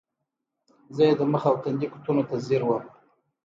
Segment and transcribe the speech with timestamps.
[0.95, 2.93] زۀ ئې د مخ او تندي کوتونو ته زیر ووم ـ